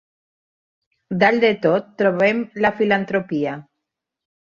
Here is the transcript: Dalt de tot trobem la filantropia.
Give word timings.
Dalt 1.23 1.43
de 1.43 1.51
tot 1.65 1.91
trobem 2.01 2.39
la 2.67 2.71
filantropia. 2.79 3.55